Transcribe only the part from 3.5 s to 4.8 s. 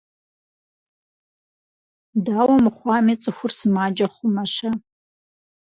сымаджэ хъумэ-щэ?